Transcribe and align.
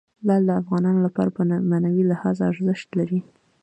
لعل 0.25 0.43
د 0.47 0.51
افغانانو 0.61 0.99
لپاره 1.07 1.29
په 1.37 1.41
معنوي 1.69 2.03
لحاظ 2.11 2.37
ارزښت 2.49 2.89
لري. 2.99 3.19